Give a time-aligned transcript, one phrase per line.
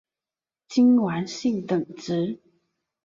[0.67, 2.41] 金丸信等职。